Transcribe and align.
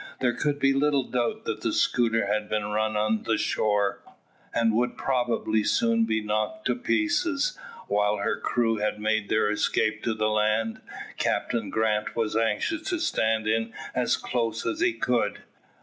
There 0.19 0.33
could 0.33 0.57
be 0.57 0.73
little 0.73 1.03
doubt 1.11 1.45
that 1.45 1.61
the 1.61 1.71
schooner 1.71 2.25
had 2.25 2.49
been 2.49 2.65
run 2.65 2.97
on 2.97 3.23
shore, 3.37 4.01
and 4.51 4.73
would 4.73 4.97
probably 4.97 5.63
soon 5.63 6.05
be 6.05 6.23
knocked 6.23 6.65
to 6.65 6.75
pieces, 6.75 7.55
while 7.87 8.17
her 8.17 8.39
crew 8.39 8.77
had 8.77 8.99
made 8.99 9.29
their 9.29 9.51
escape 9.51 10.01
to 10.01 10.15
the 10.15 10.27
land. 10.31 10.81
Captain 11.17 11.69
Grant 11.69 12.15
was 12.15 12.35
anxious 12.35 12.81
to 12.89 12.97
stand 12.97 13.45
in 13.47 13.73
as 13.93 14.17
close 14.17 14.65
as 14.65 14.79
he 14.79 14.93
could. 14.93 15.43